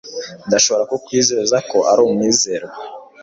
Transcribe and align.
Ndashobora 0.47 0.89
kukwizeza 0.91 1.57
ko 1.69 1.77
ari 1.91 2.01
umwizerwa. 2.07 2.77